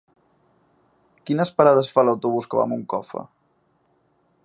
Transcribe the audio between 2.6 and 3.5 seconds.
va a Moncofa?